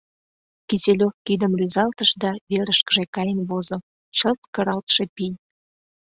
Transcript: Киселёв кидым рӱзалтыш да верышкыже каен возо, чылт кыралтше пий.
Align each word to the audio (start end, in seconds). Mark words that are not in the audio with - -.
Киселёв 0.67 1.13
кидым 1.25 1.53
рӱзалтыш 1.59 2.11
да 2.21 2.31
верышкыже 2.51 3.03
каен 3.15 3.39
возо, 3.49 3.77
чылт 4.17 4.41
кыралтше 4.53 5.03
пий. 5.15 5.33